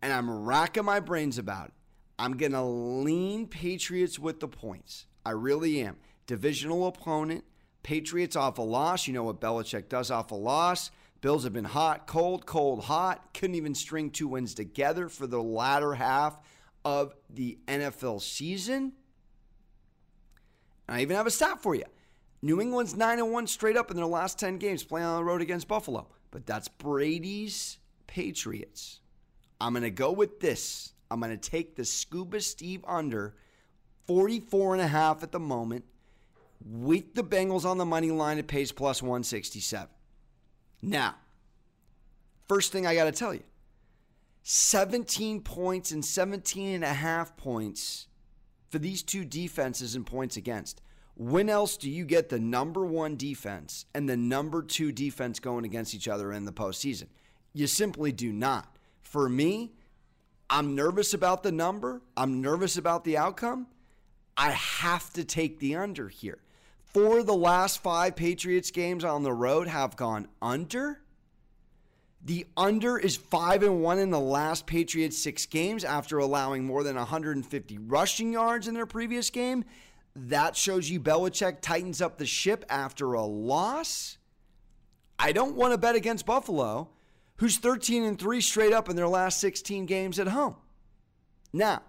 and 0.00 0.12
I'm 0.14 0.30
racking 0.30 0.86
my 0.86 1.00
brains 1.00 1.36
about 1.36 1.68
it. 1.68 1.74
I'm 2.18 2.38
going 2.38 2.52
to 2.52 2.62
lean 2.62 3.46
Patriots 3.48 4.18
with 4.18 4.40
the 4.40 4.48
points. 4.48 5.04
I 5.26 5.32
really 5.32 5.82
am 5.82 5.98
divisional 6.26 6.86
opponent. 6.86 7.44
Patriots 7.82 8.34
off 8.34 8.56
a 8.56 8.62
loss. 8.62 9.06
You 9.06 9.12
know 9.12 9.24
what 9.24 9.42
Belichick 9.42 9.90
does 9.90 10.10
off 10.10 10.30
a 10.30 10.36
loss. 10.36 10.90
Bills 11.24 11.44
have 11.44 11.54
been 11.54 11.64
hot, 11.64 12.06
cold, 12.06 12.44
cold, 12.44 12.84
hot. 12.84 13.32
Couldn't 13.32 13.56
even 13.56 13.74
string 13.74 14.10
two 14.10 14.28
wins 14.28 14.52
together 14.52 15.08
for 15.08 15.26
the 15.26 15.42
latter 15.42 15.94
half 15.94 16.38
of 16.84 17.14
the 17.30 17.56
NFL 17.66 18.20
season. 18.20 18.92
And 20.86 20.98
I 20.98 21.00
even 21.00 21.16
have 21.16 21.26
a 21.26 21.30
stat 21.30 21.62
for 21.62 21.74
you. 21.74 21.84
New 22.42 22.60
England's 22.60 22.94
9 22.94 23.20
and 23.20 23.32
1 23.32 23.46
straight 23.46 23.78
up 23.78 23.90
in 23.90 23.96
their 23.96 24.04
last 24.04 24.38
10 24.38 24.58
games 24.58 24.84
playing 24.84 25.06
on 25.06 25.16
the 25.16 25.24
road 25.24 25.40
against 25.40 25.66
Buffalo. 25.66 26.08
But 26.30 26.44
that's 26.44 26.68
Brady's 26.68 27.78
Patriots. 28.06 29.00
I'm 29.58 29.72
going 29.72 29.84
to 29.84 29.90
go 29.90 30.12
with 30.12 30.40
this. 30.40 30.92
I'm 31.10 31.20
going 31.20 31.32
to 31.32 31.50
take 31.50 31.74
the 31.74 31.86
Scuba 31.86 32.42
Steve 32.42 32.84
under 32.86 33.34
44 34.08 34.74
and 34.74 34.82
a 34.82 34.88
half 34.88 35.22
at 35.22 35.32
the 35.32 35.40
moment. 35.40 35.86
With 36.62 37.14
the 37.14 37.24
Bengals 37.24 37.64
on 37.64 37.78
the 37.78 37.86
money 37.86 38.10
line, 38.10 38.36
it 38.36 38.46
pays 38.46 38.72
plus 38.72 39.02
167. 39.02 39.88
Now, 40.84 41.14
first 42.46 42.70
thing 42.70 42.86
I 42.86 42.94
got 42.94 43.04
to 43.04 43.12
tell 43.12 43.32
you 43.32 43.42
17 44.42 45.40
points 45.40 45.90
and 45.90 46.04
17 46.04 46.74
and 46.74 46.84
a 46.84 46.92
half 46.92 47.36
points 47.38 48.08
for 48.68 48.78
these 48.78 49.02
two 49.02 49.24
defenses 49.24 49.94
and 49.94 50.04
points 50.04 50.36
against. 50.36 50.82
When 51.16 51.48
else 51.48 51.76
do 51.76 51.88
you 51.88 52.04
get 52.04 52.28
the 52.28 52.38
number 52.38 52.84
one 52.84 53.16
defense 53.16 53.86
and 53.94 54.08
the 54.08 54.16
number 54.16 54.62
two 54.62 54.92
defense 54.92 55.40
going 55.40 55.64
against 55.64 55.94
each 55.94 56.08
other 56.08 56.32
in 56.32 56.44
the 56.44 56.52
postseason? 56.52 57.06
You 57.54 57.66
simply 57.66 58.12
do 58.12 58.32
not. 58.32 58.76
For 59.00 59.28
me, 59.28 59.72
I'm 60.50 60.74
nervous 60.74 61.14
about 61.14 61.42
the 61.42 61.52
number, 61.52 62.02
I'm 62.16 62.42
nervous 62.42 62.76
about 62.76 63.04
the 63.04 63.16
outcome. 63.16 63.68
I 64.36 64.50
have 64.50 65.12
to 65.14 65.24
take 65.24 65.60
the 65.60 65.76
under 65.76 66.08
here. 66.08 66.43
Four 66.94 67.18
of 67.18 67.26
the 67.26 67.34
last 67.34 67.82
five 67.82 68.14
Patriots 68.14 68.70
games 68.70 69.04
on 69.04 69.24
the 69.24 69.32
road 69.32 69.66
have 69.66 69.96
gone 69.96 70.28
under. 70.40 71.00
The 72.24 72.46
under 72.56 72.96
is 72.96 73.16
5 73.16 73.64
and 73.64 73.82
1 73.82 73.98
in 73.98 74.10
the 74.10 74.20
last 74.20 74.64
Patriots 74.64 75.18
6 75.18 75.44
games 75.46 75.82
after 75.82 76.18
allowing 76.18 76.64
more 76.64 76.84
than 76.84 76.94
150 76.94 77.78
rushing 77.78 78.32
yards 78.32 78.68
in 78.68 78.74
their 78.74 78.86
previous 78.86 79.28
game. 79.28 79.64
That 80.14 80.56
shows 80.56 80.88
you 80.88 81.00
Belichick 81.00 81.60
tightens 81.60 82.00
up 82.00 82.16
the 82.16 82.26
ship 82.26 82.64
after 82.70 83.12
a 83.14 83.24
loss. 83.24 84.16
I 85.18 85.32
don't 85.32 85.56
want 85.56 85.72
to 85.72 85.78
bet 85.78 85.96
against 85.96 86.24
Buffalo, 86.24 86.90
who's 87.38 87.58
13 87.58 88.04
and 88.04 88.18
3 88.18 88.40
straight 88.40 88.72
up 88.72 88.88
in 88.88 88.94
their 88.94 89.08
last 89.08 89.40
16 89.40 89.84
games 89.86 90.20
at 90.20 90.28
home. 90.28 90.54
Now, 91.52 91.82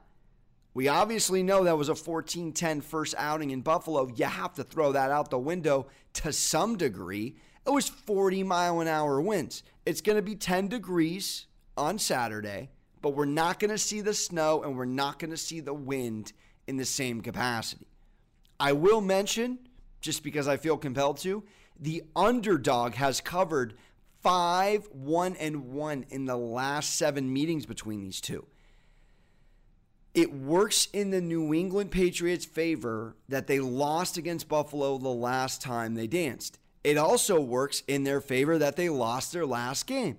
we 0.76 0.90
obviously 0.90 1.42
know 1.42 1.64
that 1.64 1.78
was 1.78 1.88
a 1.88 1.96
14 1.96 2.52
10 2.52 2.82
first 2.82 3.16
outing 3.18 3.50
in 3.50 3.62
Buffalo. 3.62 4.12
You 4.14 4.26
have 4.26 4.54
to 4.56 4.64
throw 4.64 4.92
that 4.92 5.10
out 5.10 5.30
the 5.32 5.40
window 5.40 5.88
to 6.16 6.34
some 6.34 6.78
degree. 6.78 7.38
It 7.66 7.70
was 7.70 7.88
40 7.88 8.44
mile 8.44 8.82
an 8.82 8.90
hour 8.90 9.22
winds. 9.22 9.64
It's 9.86 10.02
going 10.02 10.18
to 10.18 10.22
be 10.22 10.36
10 10.36 10.68
degrees 10.68 11.48
on 11.78 11.98
Saturday, 11.98 12.70
but 13.02 13.16
we're 13.16 13.24
not 13.24 13.58
going 13.60 13.72
to 13.72 13.78
see 13.78 14.02
the 14.02 14.14
snow 14.14 14.64
and 14.64 14.78
we're 14.78 14.84
not 14.84 15.18
going 15.18 15.32
to 15.32 15.38
see 15.38 15.62
the 15.62 15.74
wind 15.74 16.34
in 16.68 16.76
the 16.76 16.86
same 16.86 17.22
capacity. 17.22 17.88
I 18.60 18.74
will 18.74 19.02
mention, 19.02 19.60
just 20.02 20.24
because 20.24 20.48
I 20.48 20.58
feel 20.58 20.78
compelled 20.78 21.20
to, 21.20 21.44
the 21.80 22.04
underdog 22.18 22.96
has 22.96 23.22
covered 23.22 23.76
5 24.24 24.90
1 24.92 25.36
and 25.38 25.72
1 25.72 26.06
in 26.10 26.26
the 26.26 26.38
last 26.38 26.98
seven 26.98 27.32
meetings 27.32 27.66
between 27.66 28.02
these 28.02 28.20
two. 28.20 28.46
It 30.16 30.34
works 30.34 30.88
in 30.94 31.12
the 31.12 31.20
New 31.20 31.54
England 31.54 31.92
Patriots' 31.92 32.46
favor 32.46 33.18
that 33.28 33.48
they 33.48 33.60
lost 33.60 34.16
against 34.16 34.48
Buffalo 34.48 34.98
the 34.98 35.10
last 35.10 35.62
time 35.62 35.94
they 35.94 36.08
danced. 36.08 36.58
It 36.86 36.98
also 36.98 37.42
works 37.42 37.84
in 37.86 38.06
their 38.06 38.22
favor 38.22 38.58
that 38.58 38.78
they 38.78 38.88
lost 38.88 39.34
their 39.34 39.46
last 39.46 39.88
game. 39.88 40.18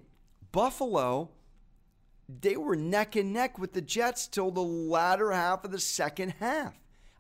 Buffalo, 0.53 1.31
they 2.29 2.59
were 2.59 2.77
neck 2.77 3.17
and 3.17 3.33
neck 3.33 3.59
with 3.59 3.73
the 3.73 3.81
Jets 3.81 4.29
till 4.29 4.51
the 4.51 4.61
latter 4.63 5.33
half 5.33 5.65
of 5.65 5.71
the 5.71 5.81
second 5.81 6.35
half. 6.41 6.75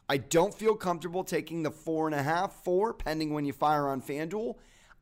I 0.06 0.18
don't 0.18 0.52
feel 0.52 0.74
comfortable 0.74 1.24
taking 1.24 1.62
the 1.62 1.70
four 1.70 2.06
and 2.06 2.14
a 2.14 2.22
half, 2.22 2.62
four, 2.62 2.92
pending 2.92 3.32
when 3.32 3.46
you 3.46 3.54
fire 3.54 3.88
on 3.88 4.02
FanDuel. 4.02 4.56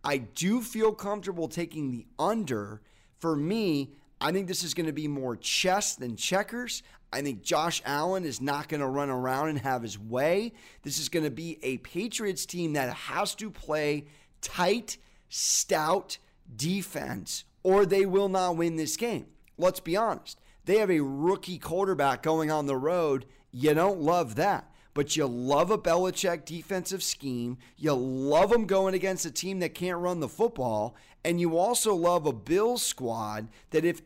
I 0.05 0.19
do 0.19 0.61
feel 0.61 0.93
comfortable 0.93 1.49
taking 1.49 1.91
the 1.91 2.07
under. 2.21 2.83
For 3.19 3.35
me, 3.35 3.95
I 4.21 4.31
think 4.31 4.47
this 4.47 4.63
is 4.63 4.75
going 4.75 4.87
to 4.87 4.93
be 4.93 5.09
more 5.09 5.37
chess 5.37 5.97
than 5.97 6.17
checkers. 6.17 6.83
I 7.15 7.23
think 7.23 7.43
Josh 7.43 7.81
Allen 7.85 8.25
is 8.25 8.41
not 8.41 8.69
going 8.69 8.81
to 8.81 8.89
run 8.89 9.09
around 9.09 9.51
and 9.51 9.59
have 9.61 9.83
his 9.83 9.99
way. 9.99 10.53
This 10.83 10.99
is 10.99 11.09
going 11.09 11.25
to 11.25 11.31
be 11.31 11.59
a 11.63 11.79
Patriots 11.79 12.45
team 12.45 12.73
that 12.73 12.93
has 12.93 13.35
to 13.37 13.51
play 13.51 14.07
tight, 14.41 14.99
stout 15.29 16.19
defense, 16.57 17.45
or 17.63 17.87
they 17.87 18.05
will 18.05 18.29
not 18.29 18.57
win 18.57 18.77
this 18.77 18.97
game. 18.97 19.27
Let's 19.57 19.81
be 19.81 19.97
honest. 19.97 20.41
They 20.65 20.79
have 20.79 20.91
a 20.91 21.01
rookie 21.01 21.59
quarterback 21.59 22.23
going 22.23 22.51
on 22.51 22.67
the 22.67 22.77
road. 22.77 23.27
You 23.53 23.75
don't 23.75 24.01
love 24.01 24.35
that 24.35 24.71
but 24.95 25.17
you 25.17 25.27
love 25.27 25.73
a 25.73 25.77
Belichick 25.77 26.45
defensive 26.45 27.03
scheme. 27.03 27.59
You 27.77 27.93
love 27.95 28.51
them 28.51 28.65
going 28.65 28.95
against 28.95 29.27
a 29.27 29.31
team 29.31 29.59
that 29.59 29.75
can't 29.75 29.99
run 29.99 30.21
the 30.21 30.29
football. 30.29 30.95
And 31.25 31.41
you 31.41 31.59
also 31.59 31.95
love 31.95 32.27
a 32.27 32.33
Bills 32.33 32.83
squad 32.83 33.49
that, 33.71 33.85
if 33.85 34.03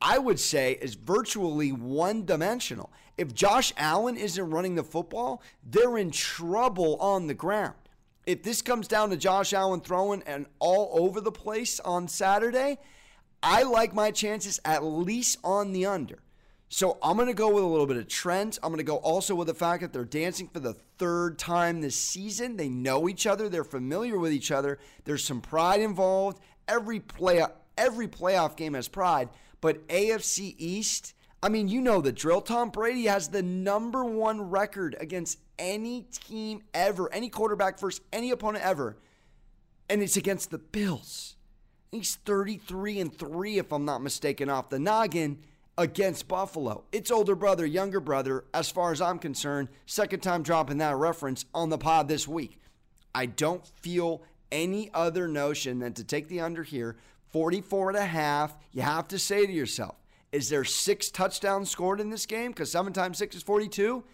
I 0.00 0.18
would 0.18 0.38
say, 0.38 0.78
is 0.80 0.94
virtually 0.94 1.72
one 1.72 2.24
dimensional. 2.24 2.92
If 3.16 3.34
Josh 3.34 3.72
Allen 3.76 4.16
isn't 4.16 4.50
running 4.50 4.76
the 4.76 4.84
football, 4.84 5.42
they're 5.68 5.98
in 5.98 6.10
trouble 6.10 6.96
on 6.96 7.26
the 7.26 7.34
ground. 7.34 7.74
If 8.26 8.42
this 8.42 8.62
comes 8.62 8.86
down 8.86 9.10
to 9.10 9.16
Josh 9.16 9.52
Allen 9.52 9.80
throwing 9.80 10.22
and 10.22 10.46
all 10.60 10.90
over 11.02 11.20
the 11.20 11.32
place 11.32 11.80
on 11.80 12.06
Saturday, 12.06 12.78
I 13.42 13.62
like 13.62 13.94
my 13.94 14.10
chances 14.10 14.60
at 14.64 14.84
least 14.84 15.38
on 15.42 15.72
the 15.72 15.86
under. 15.86 16.18
So 16.68 16.98
I'm 17.02 17.16
going 17.16 17.28
to 17.28 17.34
go 17.34 17.52
with 17.52 17.64
a 17.64 17.66
little 17.66 17.86
bit 17.86 17.96
of 17.96 18.08
trend. 18.08 18.58
I'm 18.62 18.68
going 18.68 18.78
to 18.78 18.84
go 18.84 18.96
also 18.96 19.34
with 19.34 19.46
the 19.46 19.54
fact 19.54 19.80
that 19.80 19.92
they're 19.92 20.04
dancing 20.04 20.48
for 20.48 20.60
the 20.60 20.74
third 20.98 21.38
time 21.38 21.80
this 21.80 21.96
season. 21.96 22.56
They 22.56 22.68
know 22.68 23.08
each 23.08 23.26
other. 23.26 23.48
They're 23.48 23.64
familiar 23.64 24.18
with 24.18 24.32
each 24.32 24.50
other. 24.50 24.78
There's 25.04 25.24
some 25.24 25.40
pride 25.40 25.80
involved. 25.80 26.38
Every 26.68 27.00
play, 27.00 27.42
every 27.78 28.06
playoff 28.06 28.54
game 28.54 28.74
has 28.74 28.86
pride. 28.86 29.30
But 29.60 29.86
AFC 29.88 30.54
East, 30.58 31.14
I 31.42 31.48
mean, 31.48 31.68
you 31.68 31.80
know 31.80 32.00
the 32.00 32.12
drill. 32.12 32.40
Tom 32.40 32.70
Brady 32.70 33.06
has 33.06 33.28
the 33.28 33.42
number 33.42 34.04
one 34.04 34.42
record 34.42 34.96
against 35.00 35.38
any 35.58 36.02
team 36.02 36.62
ever, 36.74 37.12
any 37.12 37.28
quarterback 37.28 37.78
versus 37.78 38.00
any 38.12 38.30
opponent 38.30 38.64
ever, 38.64 38.96
and 39.88 40.02
it's 40.02 40.16
against 40.16 40.50
the 40.50 40.58
Bills. 40.58 41.36
He's 41.90 42.16
33 42.16 43.00
and 43.00 43.16
3, 43.16 43.58
if 43.58 43.72
I'm 43.72 43.84
not 43.84 44.02
mistaken, 44.02 44.50
off 44.50 44.68
the 44.68 44.78
noggin 44.78 45.38
against 45.78 46.28
Buffalo. 46.28 46.84
It's 46.92 47.10
older 47.10 47.34
brother, 47.34 47.64
younger 47.64 48.00
brother, 48.00 48.44
as 48.52 48.70
far 48.70 48.92
as 48.92 49.00
I'm 49.00 49.18
concerned. 49.18 49.68
Second 49.86 50.20
time 50.20 50.42
dropping 50.42 50.78
that 50.78 50.96
reference 50.96 51.44
on 51.54 51.70
the 51.70 51.78
pod 51.78 52.08
this 52.08 52.28
week. 52.28 52.60
I 53.14 53.26
don't 53.26 53.66
feel 53.66 54.22
any 54.52 54.90
other 54.92 55.28
notion 55.28 55.78
than 55.78 55.94
to 55.94 56.04
take 56.04 56.28
the 56.28 56.40
under 56.40 56.62
here, 56.62 56.96
44 57.30 57.90
and 57.90 57.98
a 57.98 58.06
half. 58.06 58.56
You 58.72 58.82
have 58.82 59.08
to 59.08 59.18
say 59.18 59.46
to 59.46 59.52
yourself, 59.52 59.96
is 60.32 60.48
there 60.48 60.64
six 60.64 61.10
touchdowns 61.10 61.70
scored 61.70 62.00
in 62.00 62.10
this 62.10 62.26
game? 62.26 62.50
Because 62.50 62.70
seven 62.70 62.92
times 62.92 63.18
six 63.18 63.34
is 63.36 63.42
42. 63.42 64.04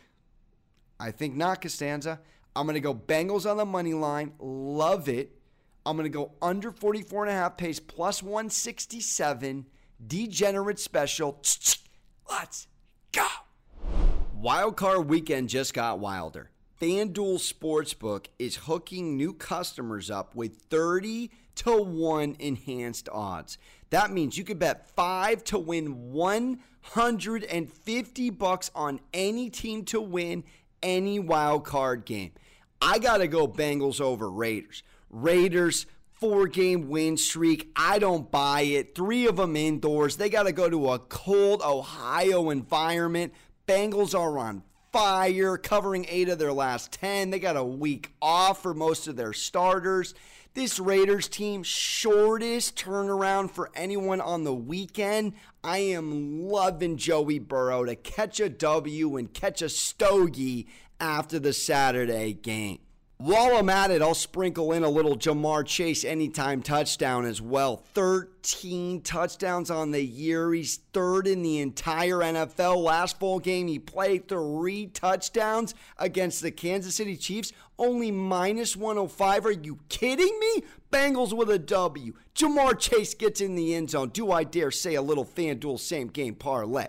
I 1.01 1.11
think 1.11 1.35
not, 1.35 1.61
Costanza. 1.61 2.21
I'm 2.55 2.67
going 2.67 2.75
to 2.75 2.81
go 2.81 2.95
Bengals 2.95 3.51
on 3.51 3.57
the 3.57 3.65
money 3.65 3.95
line. 3.95 4.33
Love 4.39 5.09
it. 5.09 5.37
I'm 5.85 5.97
going 5.97 6.11
to 6.11 6.17
go 6.17 6.33
under 6.41 6.71
44 6.71 7.25
and 7.25 7.31
a 7.31 7.35
half 7.35 7.57
pace 7.57 7.81
plus 7.81 8.23
167 8.23 9.67
degenerate 10.07 10.79
special. 10.79 11.43
Let's 12.31 12.69
go. 13.13 13.27
Wildcard 14.41 15.07
weekend 15.07 15.49
just 15.49 15.75
got 15.75 15.99
wilder. 15.99 16.51
FanDuel 16.81 17.39
Sportsbook 17.39 18.27
is 18.39 18.57
hooking 18.57 19.17
new 19.17 19.33
customers 19.33 20.11
up 20.11 20.35
with 20.35 20.57
30 20.71 21.31
to 21.57 21.83
1 21.83 22.37
enhanced 22.39 23.09
odds. 23.11 23.59
That 23.91 24.11
means 24.11 24.37
you 24.37 24.45
could 24.45 24.59
bet 24.59 24.91
5 24.91 25.45
to 25.45 25.59
win 25.59 26.13
150 26.13 28.31
bucks 28.31 28.71
on 28.75 29.01
any 29.13 29.51
team 29.51 29.85
to 29.87 30.01
win 30.01 30.45
any 30.83 31.19
wild 31.19 31.65
card 31.65 32.05
game. 32.05 32.33
I 32.81 32.99
got 32.99 33.19
to 33.19 33.29
go 33.29 33.49
Bengals 33.49 34.01
over 34.01 34.31
Raiders. 34.31 34.83
Raiders 35.11 35.87
four 36.15 36.47
game 36.47 36.89
win 36.89 37.17
streak. 37.17 37.71
I 37.77 37.99
don't 37.99 38.31
buy 38.31 38.63
it. 38.63 38.95
Three 38.95 39.27
of 39.27 39.37
them 39.37 39.57
indoors. 39.57 40.17
They 40.17 40.31
got 40.31 40.45
to 40.45 40.53
go 40.53 40.71
to 40.71 40.93
a 40.93 40.99
cold 40.99 41.63
Ohio 41.63 42.51
environment. 42.51 43.33
Bengals 43.67 44.19
are 44.19 44.39
on 44.39 44.63
fire, 44.93 45.57
covering 45.57 46.07
eight 46.09 46.29
of 46.29 46.39
their 46.39 46.53
last 46.53 46.93
10. 46.93 47.31
They 47.31 47.39
got 47.39 47.57
a 47.57 47.65
week 47.65 48.13
off 48.23 48.63
for 48.63 48.75
most 48.75 49.09
of 49.09 49.17
their 49.17 49.33
starters. 49.33 50.15
This 50.55 50.79
Raiders 50.79 51.27
team, 51.27 51.65
shortest 51.65 52.77
turnaround 52.77 53.51
for 53.51 53.73
anyone 53.75 54.21
on 54.21 54.45
the 54.45 54.55
weekend. 54.55 55.33
I 55.65 55.79
am 55.79 56.49
loving 56.49 56.97
Joey 56.97 57.41
Burrow 57.41 57.85
to 57.85 57.97
catch 57.97 58.39
a 58.39 58.49
W 58.49 59.17
and 59.17 59.35
catch 59.35 59.63
a 59.63 59.69
stogie 59.69 60.69
after 61.01 61.41
the 61.41 61.53
Saturday 61.53 62.35
game. 62.35 62.79
While 63.19 63.57
I'm 63.57 63.69
at 63.69 63.93
it, 63.93 64.03
I'll 64.03 64.13
sprinkle 64.13 64.73
in 64.73 64.83
a 64.83 64.89
little 64.89 65.17
Ja'Marr 65.17 65.65
Chase 65.65 66.05
anytime 66.05 66.63
touchdown 66.63 67.25
as 67.25 67.41
well. 67.41 67.77
13 67.95 69.03
touchdowns 69.03 69.71
on 69.71 69.93
the 69.93 70.05
year. 70.05 70.53
He's 70.53 70.81
third 70.93 71.29
in 71.29 71.43
the 71.43 71.61
entire 71.61 72.19
NFL. 72.19 72.83
Last 72.83 73.21
full 73.21 73.39
game, 73.39 73.69
he 73.69 73.79
played 73.79 74.27
three 74.27 74.89
touchdowns 74.89 75.77
against 75.97 76.43
the 76.43 76.51
Kansas 76.51 76.97
City 76.97 77.17
Chiefs. 77.17 77.53
Only 77.79 78.11
minus 78.11 78.77
105. 78.77 79.47
Are 79.47 79.53
you 79.53 79.79
kidding 79.89 80.37
me? 80.41 80.65
Bengals 80.91 81.33
with 81.33 81.49
a 81.51 81.59
W. 81.59 82.15
Ja'Marr 82.35 82.77
Chase 82.77 83.15
gets 83.15 83.41
in 83.41 83.55
the 83.55 83.77
end 83.77 83.91
zone. 83.91 84.09
Do 84.09 84.33
I 84.33 84.43
dare 84.43 84.73
say 84.73 84.97
a 84.97 85.03
little 85.03 85.25
FanDuel 85.25 85.79
same 85.79 86.09
game 86.09 86.35
parlay? 86.35 86.89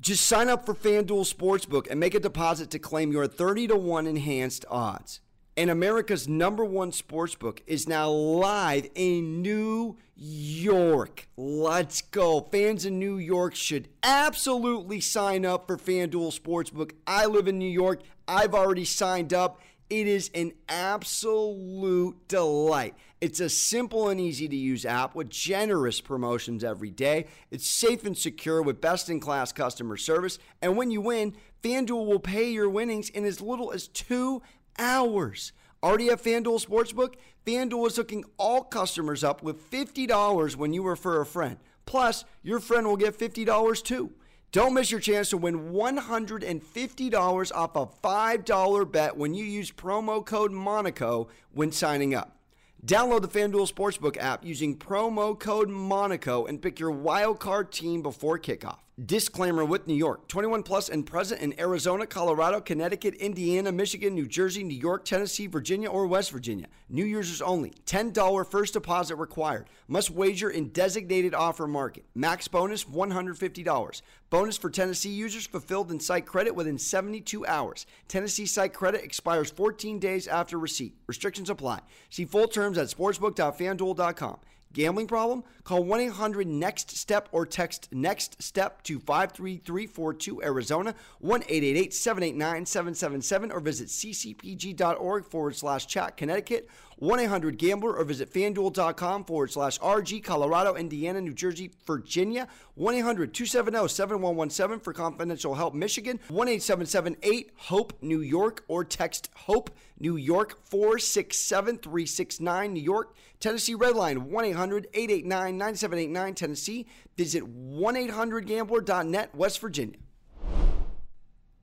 Just 0.00 0.26
sign 0.26 0.48
up 0.48 0.64
for 0.64 0.74
FanDuel 0.74 1.30
Sportsbook 1.30 1.90
and 1.90 1.98
make 1.98 2.14
a 2.14 2.20
deposit 2.20 2.70
to 2.70 2.78
claim 2.78 3.10
your 3.10 3.26
30 3.26 3.66
to 3.66 3.76
1 3.76 4.06
enhanced 4.06 4.64
odds. 4.70 5.20
And 5.60 5.68
America's 5.68 6.26
number 6.26 6.64
one 6.64 6.90
sports 6.90 7.34
book 7.34 7.62
is 7.66 7.86
now 7.86 8.08
live 8.08 8.88
in 8.94 9.42
New 9.42 9.98
York. 10.16 11.28
Let's 11.36 12.00
go. 12.00 12.40
Fans 12.40 12.86
in 12.86 12.98
New 12.98 13.18
York 13.18 13.54
should 13.54 13.88
absolutely 14.02 15.02
sign 15.02 15.44
up 15.44 15.66
for 15.66 15.76
FanDuel 15.76 16.32
Sportsbook. 16.40 16.92
I 17.06 17.26
live 17.26 17.46
in 17.46 17.58
New 17.58 17.68
York. 17.68 18.00
I've 18.26 18.54
already 18.54 18.86
signed 18.86 19.34
up. 19.34 19.60
It 19.90 20.06
is 20.06 20.30
an 20.34 20.52
absolute 20.66 22.16
delight. 22.26 22.94
It's 23.20 23.40
a 23.40 23.50
simple 23.50 24.08
and 24.08 24.18
easy 24.18 24.48
to 24.48 24.56
use 24.56 24.86
app 24.86 25.14
with 25.14 25.28
generous 25.28 26.00
promotions 26.00 26.64
every 26.64 26.90
day. 26.90 27.26
It's 27.50 27.68
safe 27.68 28.06
and 28.06 28.16
secure 28.16 28.62
with 28.62 28.80
best 28.80 29.10
in 29.10 29.20
class 29.20 29.52
customer 29.52 29.98
service. 29.98 30.38
And 30.62 30.78
when 30.78 30.90
you 30.90 31.02
win, 31.02 31.34
FanDuel 31.62 32.06
will 32.06 32.20
pay 32.20 32.50
your 32.50 32.70
winnings 32.70 33.10
in 33.10 33.26
as 33.26 33.42
little 33.42 33.72
as 33.72 33.88
two 33.88 34.40
hours. 34.80 35.52
Already 35.82 36.10
at 36.10 36.22
FanDuel 36.22 36.66
Sportsbook? 36.66 37.14
FanDuel 37.46 37.86
is 37.86 37.96
hooking 37.96 38.24
all 38.36 38.64
customers 38.64 39.22
up 39.22 39.42
with 39.42 39.70
$50 39.70 40.56
when 40.56 40.72
you 40.72 40.82
refer 40.82 41.20
a 41.20 41.26
friend. 41.26 41.58
Plus, 41.86 42.24
your 42.42 42.58
friend 42.58 42.86
will 42.86 42.96
get 42.96 43.18
$50 43.18 43.82
too. 43.82 44.12
Don't 44.52 44.74
miss 44.74 44.90
your 44.90 44.98
chance 44.98 45.30
to 45.30 45.36
win 45.36 45.70
$150 45.70 47.52
off 47.54 47.76
a 47.76 47.86
$5 47.86 48.92
bet 48.92 49.16
when 49.16 49.32
you 49.32 49.44
use 49.44 49.70
promo 49.70 50.26
code 50.26 50.50
Monaco 50.50 51.28
when 51.52 51.70
signing 51.70 52.14
up. 52.14 52.39
Download 52.84 53.20
the 53.20 53.28
FanDuel 53.28 53.70
Sportsbook 53.70 54.16
app 54.16 54.42
using 54.42 54.74
promo 54.74 55.38
code 55.38 55.68
Monaco 55.68 56.46
and 56.46 56.62
pick 56.62 56.80
your 56.80 56.90
wild 56.90 57.38
card 57.38 57.70
team 57.72 58.00
before 58.00 58.38
kickoff. 58.38 58.78
Disclaimer 59.04 59.64
with 59.66 59.86
New 59.86 59.94
York 59.94 60.28
21 60.28 60.62
plus 60.62 60.88
and 60.88 61.06
present 61.06 61.42
in 61.42 61.58
Arizona, 61.60 62.06
Colorado, 62.06 62.60
Connecticut, 62.60 63.14
Indiana, 63.14 63.70
Michigan, 63.70 64.14
New 64.14 64.26
Jersey, 64.26 64.62
New 64.62 64.76
York, 64.76 65.04
Tennessee, 65.04 65.46
Virginia, 65.46 65.90
or 65.90 66.06
West 66.06 66.30
Virginia. 66.30 66.68
New 66.88 67.04
users 67.04 67.42
only. 67.42 67.72
$10 67.86 68.46
first 68.50 68.72
deposit 68.72 69.16
required. 69.16 69.68
Must 69.86 70.10
wager 70.10 70.48
in 70.48 70.70
designated 70.70 71.34
offer 71.34 71.66
market. 71.66 72.04
Max 72.14 72.48
bonus 72.48 72.84
$150. 72.84 74.02
Bonus 74.30 74.56
for 74.56 74.70
Tennessee 74.70 75.10
users 75.10 75.44
fulfilled 75.44 75.90
in 75.90 75.98
site 75.98 76.24
credit 76.24 76.54
within 76.54 76.78
72 76.78 77.44
hours. 77.46 77.84
Tennessee 78.06 78.46
site 78.46 78.72
credit 78.72 79.02
expires 79.02 79.50
14 79.50 79.98
days 79.98 80.28
after 80.28 80.56
receipt. 80.56 80.94
Restrictions 81.08 81.50
apply. 81.50 81.80
See 82.10 82.24
full 82.24 82.46
terms 82.46 82.78
at 82.78 82.86
sportsbook.fanduel.com. 82.86 84.38
Gambling 84.72 85.08
problem? 85.08 85.42
Call 85.64 85.82
1 85.82 86.00
800 86.00 86.46
NEXT 86.46 86.92
STEP 86.92 87.28
or 87.32 87.44
text 87.44 87.88
NEXT 87.92 88.40
STEP 88.40 88.82
to 88.84 89.00
53342 89.00 90.42
Arizona, 90.42 90.94
1 91.18 91.42
888 91.42 91.92
789 91.92 92.66
777, 92.66 93.50
or 93.50 93.60
visit 93.60 93.88
ccpg.org 93.88 95.24
forward 95.26 95.56
slash 95.56 95.86
chat 95.86 96.16
Connecticut, 96.16 96.68
1 96.96 97.18
800 97.18 97.58
Gambler, 97.58 97.96
or 97.96 98.04
visit 98.04 98.32
fanduel.com 98.32 99.24
forward 99.24 99.50
slash 99.50 99.78
RG 99.80 100.22
Colorado, 100.22 100.76
Indiana, 100.76 101.20
New 101.20 101.34
Jersey, 101.34 101.72
Virginia, 101.84 102.46
1 102.74 102.94
800 102.94 103.34
270 103.34 103.88
7117 103.88 104.80
for 104.80 104.92
confidential 104.92 105.54
help 105.56 105.74
Michigan, 105.74 106.20
1 106.28 106.46
877 106.46 107.16
8 107.22 107.50
HOPE 107.56 107.92
New 108.02 108.20
York, 108.20 108.64
or 108.68 108.84
text 108.84 109.30
HOPE 109.34 109.70
New 109.98 110.16
York 110.16 110.58
467 110.64 111.78
369 111.78 112.72
New 112.72 112.82
York. 112.82 113.14
Tennessee 113.40 113.74
Redline 113.74 114.18
1 114.18 114.44
800 114.44 114.59
889 114.62 115.56
9789 115.56 116.34
Tennessee. 116.34 116.86
Visit 117.16 117.46
1 117.46 117.96
800 117.96 118.46
gambler.net 118.46 119.34
West 119.34 119.60
Virginia. 119.60 119.98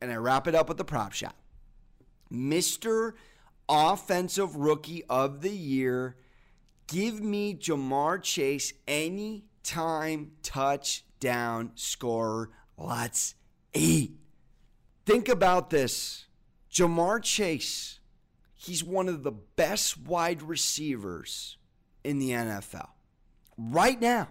And 0.01 0.11
I 0.11 0.15
wrap 0.15 0.47
it 0.47 0.55
up 0.55 0.67
with 0.67 0.77
the 0.77 0.85
prop 0.85 1.13
shot. 1.13 1.35
Mr. 2.31 3.13
Offensive 3.69 4.55
Rookie 4.55 5.03
of 5.09 5.41
the 5.41 5.51
Year. 5.51 6.15
Give 6.87 7.21
me 7.21 7.53
Ja'Marr 7.53 8.21
Chase 8.21 8.73
any 8.87 9.45
time 9.63 10.31
touchdown 10.41 11.71
scorer. 11.75 12.49
Let's 12.77 13.35
eat. 13.73 14.17
Think 15.05 15.27
about 15.27 15.69
this. 15.69 16.25
Ja'Marr 16.71 17.21
Chase, 17.23 17.99
he's 18.55 18.83
one 18.83 19.09
of 19.09 19.23
the 19.23 19.31
best 19.31 19.97
wide 19.97 20.41
receivers 20.41 21.57
in 22.07 22.19
the 22.19 22.31
NFL. 22.31 22.89
Right 23.57 23.99
now, 23.99 24.29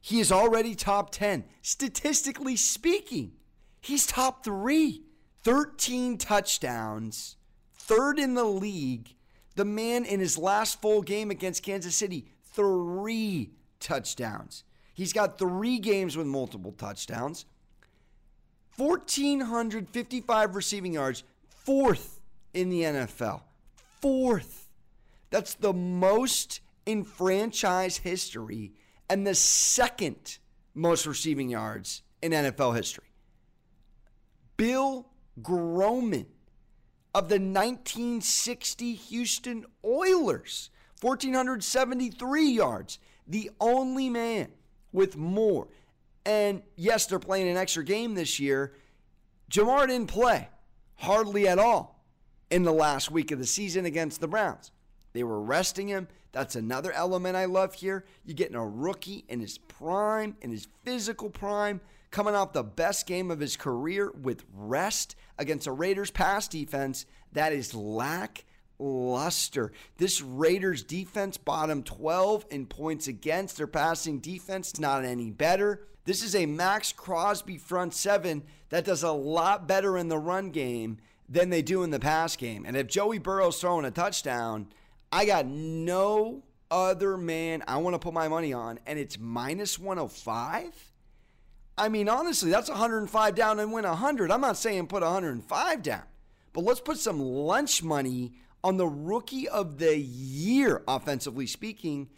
he 0.00 0.20
is 0.20 0.30
already 0.30 0.74
top 0.74 1.10
10. 1.10 1.44
Statistically 1.62 2.56
speaking, 2.56 3.32
he's 3.80 4.06
top 4.06 4.44
three. 4.44 5.02
13 5.46 6.18
touchdowns, 6.18 7.36
third 7.72 8.18
in 8.18 8.34
the 8.34 8.42
league. 8.42 9.14
The 9.54 9.64
man 9.64 10.04
in 10.04 10.18
his 10.18 10.36
last 10.36 10.82
full 10.82 11.02
game 11.02 11.30
against 11.30 11.62
Kansas 11.62 11.94
City, 11.94 12.26
three 12.42 13.52
touchdowns. 13.78 14.64
He's 14.92 15.12
got 15.12 15.38
three 15.38 15.78
games 15.78 16.16
with 16.16 16.26
multiple 16.26 16.72
touchdowns. 16.72 17.44
1,455 18.76 20.56
receiving 20.56 20.94
yards, 20.94 21.22
fourth 21.48 22.18
in 22.52 22.68
the 22.68 22.82
NFL. 22.82 23.42
Fourth. 24.00 24.68
That's 25.30 25.54
the 25.54 25.72
most 25.72 26.60
in 26.86 27.04
franchise 27.04 27.98
history 27.98 28.72
and 29.10 29.26
the 29.26 29.34
second 29.34 30.38
most 30.74 31.06
receiving 31.06 31.50
yards 31.50 32.02
in 32.22 32.32
NFL 32.32 32.76
history. 32.76 33.04
Bill 34.56 35.06
Groman 35.42 36.26
of 37.14 37.28
the 37.28 37.36
1960 37.36 38.94
Houston 38.94 39.66
Oilers, 39.84 40.70
1,473 41.00 42.50
yards, 42.50 42.98
the 43.26 43.50
only 43.60 44.08
man 44.08 44.48
with 44.92 45.16
more. 45.16 45.68
And 46.24 46.62
yes, 46.76 47.06
they're 47.06 47.18
playing 47.18 47.48
an 47.48 47.56
extra 47.56 47.84
game 47.84 48.14
this 48.14 48.40
year. 48.40 48.74
Ja'Marr 49.50 49.88
didn't 49.88 50.08
play 50.08 50.48
hardly 50.96 51.46
at 51.46 51.58
all 51.58 52.02
in 52.50 52.62
the 52.62 52.72
last 52.72 53.10
week 53.10 53.30
of 53.30 53.38
the 53.38 53.46
season 53.46 53.84
against 53.84 54.20
the 54.20 54.28
Browns. 54.28 54.70
They 55.12 55.22
were 55.22 55.40
resting 55.40 55.88
him. 55.88 56.08
That's 56.36 56.54
another 56.54 56.92
element 56.92 57.34
I 57.34 57.46
love 57.46 57.72
here. 57.72 58.04
You're 58.26 58.34
getting 58.34 58.56
a 58.56 58.68
rookie 58.68 59.24
in 59.26 59.40
his 59.40 59.56
prime, 59.56 60.36
in 60.42 60.50
his 60.50 60.68
physical 60.84 61.30
prime, 61.30 61.80
coming 62.10 62.34
off 62.34 62.52
the 62.52 62.62
best 62.62 63.06
game 63.06 63.30
of 63.30 63.40
his 63.40 63.56
career 63.56 64.12
with 64.12 64.44
rest 64.54 65.16
against 65.38 65.66
a 65.66 65.72
Raiders 65.72 66.10
pass 66.10 66.46
defense 66.46 67.06
that 67.32 67.54
is 67.54 67.74
lackluster. 67.74 69.72
This 69.96 70.20
Raiders 70.20 70.82
defense 70.82 71.38
bottom 71.38 71.82
12 71.82 72.44
in 72.50 72.66
points 72.66 73.08
against. 73.08 73.56
Their 73.56 73.66
passing 73.66 74.18
defense 74.18 74.78
not 74.78 75.06
any 75.06 75.30
better. 75.30 75.86
This 76.04 76.22
is 76.22 76.34
a 76.34 76.44
Maxx 76.44 76.92
Crosby 76.92 77.56
front 77.56 77.94
seven 77.94 78.42
that 78.68 78.84
does 78.84 79.02
a 79.02 79.12
lot 79.12 79.66
better 79.66 79.96
in 79.96 80.08
the 80.08 80.18
run 80.18 80.50
game 80.50 80.98
than 81.30 81.48
they 81.48 81.62
do 81.62 81.82
in 81.82 81.92
the 81.92 81.98
pass 81.98 82.36
game. 82.36 82.66
And 82.66 82.76
if 82.76 82.88
Joey 82.88 83.16
Burrow's 83.16 83.58
throwing 83.58 83.86
a 83.86 83.90
touchdown, 83.90 84.66
I 85.12 85.24
got 85.26 85.46
no 85.46 86.42
other 86.70 87.16
man 87.16 87.62
I 87.66 87.78
want 87.78 87.94
to 87.94 87.98
put 87.98 88.14
my 88.14 88.28
money 88.28 88.52
on, 88.52 88.78
and 88.86 88.98
it's 88.98 89.18
minus 89.18 89.78
105. 89.78 90.92
I 91.78 91.88
mean, 91.88 92.08
honestly, 92.08 92.50
that's 92.50 92.68
105 92.68 93.34
down 93.34 93.60
and 93.60 93.72
win 93.72 93.84
100. 93.84 94.30
I'm 94.30 94.40
not 94.40 94.56
saying 94.56 94.86
put 94.86 95.02
105 95.02 95.82
down, 95.82 96.02
but 96.52 96.64
let's 96.64 96.80
put 96.80 96.98
some 96.98 97.20
lunch 97.20 97.82
money 97.82 98.32
on 98.64 98.78
the 98.78 98.86
rookie 98.86 99.48
of 99.48 99.78
the 99.78 99.96
year, 99.96 100.82
offensively 100.88 101.46
speaking, 101.46 102.08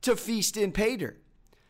to 0.00 0.16
feast 0.16 0.56
in 0.56 0.72
dirt. 0.72 1.22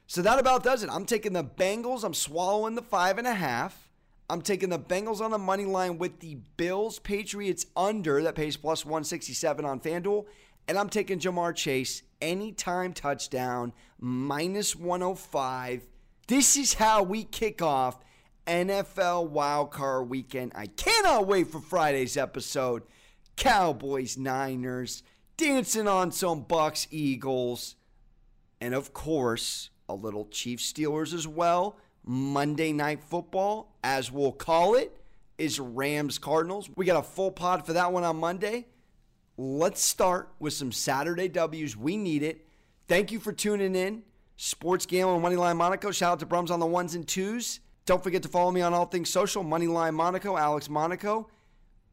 So 0.06 0.22
that 0.22 0.38
about 0.38 0.62
does 0.62 0.82
it. 0.82 0.90
I'm 0.90 1.04
taking 1.06 1.32
the 1.32 1.44
Bengals. 1.44 2.04
I'm 2.04 2.14
swallowing 2.14 2.74
the 2.74 2.82
five 2.82 3.18
and 3.18 3.26
a 3.26 3.34
half. 3.34 3.91
I'm 4.32 4.42
taking 4.42 4.70
the 4.70 4.78
Bengals 4.78 5.20
on 5.20 5.30
the 5.30 5.38
money 5.38 5.64
line 5.66 5.98
with 5.98 6.20
the 6.20 6.36
Bills 6.56 6.98
Patriots 6.98 7.66
under 7.76 8.22
that 8.22 8.34
pays 8.34 8.56
plus 8.56 8.84
167 8.84 9.64
on 9.64 9.78
FanDuel. 9.78 10.24
And 10.66 10.78
I'm 10.78 10.88
taking 10.88 11.18
Ja'Marr 11.18 11.54
Chase 11.54 12.02
anytime 12.20 12.92
touchdown 12.92 13.72
minus 13.98 14.74
105 14.74 15.86
this 16.28 16.56
is 16.56 16.74
how 16.74 17.02
we 17.02 17.24
kick 17.24 17.60
off 17.60 17.98
NFL 18.46 19.32
Wildcard 19.32 20.08
Weekend. 20.08 20.52
I 20.54 20.66
cannot 20.66 21.26
wait 21.26 21.48
for 21.48 21.60
Friday's 21.60 22.16
episode. 22.16 22.84
Cowboys, 23.36 24.16
Niners, 24.16 25.02
dancing 25.36 25.88
on 25.88 26.12
some 26.12 26.42
Bucks, 26.42 26.86
Eagles, 26.90 27.76
and 28.60 28.74
of 28.74 28.92
course, 28.92 29.70
a 29.88 29.94
little 29.94 30.26
Chiefs, 30.26 30.72
Steelers 30.72 31.12
as 31.12 31.26
well. 31.26 31.76
Monday 32.04 32.72
Night 32.72 33.00
Football, 33.02 33.74
as 33.84 34.10
we'll 34.10 34.32
call 34.32 34.74
it, 34.74 34.96
is 35.38 35.60
Rams, 35.60 36.18
Cardinals. 36.18 36.68
We 36.76 36.84
got 36.84 36.98
a 36.98 37.02
full 37.02 37.30
pod 37.30 37.64
for 37.66 37.72
that 37.74 37.92
one 37.92 38.04
on 38.04 38.16
Monday. 38.16 38.66
Let's 39.36 39.82
start 39.82 40.28
with 40.38 40.52
some 40.52 40.72
Saturday 40.72 41.28
W's. 41.28 41.76
We 41.76 41.96
need 41.96 42.22
it. 42.22 42.46
Thank 42.88 43.12
you 43.12 43.18
for 43.18 43.32
tuning 43.32 43.74
in. 43.74 44.02
Sports 44.36 44.86
Gambling 44.86 45.22
Moneyline 45.22 45.56
Monaco. 45.56 45.90
Shout 45.90 46.12
out 46.12 46.20
to 46.20 46.26
Brums 46.26 46.50
on 46.50 46.60
the 46.60 46.66
ones 46.66 46.94
and 46.94 47.06
twos. 47.06 47.60
Don't 47.86 48.02
forget 48.02 48.22
to 48.22 48.28
follow 48.28 48.50
me 48.50 48.60
on 48.60 48.74
all 48.74 48.86
things 48.86 49.10
social. 49.10 49.44
Moneyline 49.44 49.94
Monaco, 49.94 50.36
Alex 50.36 50.68
Monaco. 50.68 51.28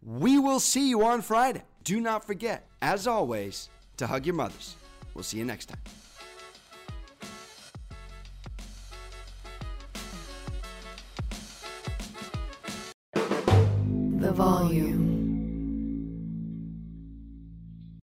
We 0.01 0.39
will 0.39 0.59
see 0.59 0.89
you 0.89 1.03
on 1.05 1.21
Friday. 1.21 1.63
Do 1.83 1.99
not 1.99 2.25
forget, 2.25 2.67
as 2.81 3.07
always, 3.07 3.69
to 3.97 4.07
hug 4.07 4.25
your 4.25 4.35
mothers. 4.35 4.75
We'll 5.13 5.23
see 5.23 5.37
you 5.37 5.45
next 5.45 5.67
time. 5.67 5.98
the 14.29 14.35
volume. 14.35 15.18